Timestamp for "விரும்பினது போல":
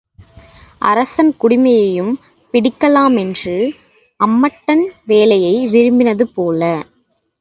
5.67-6.61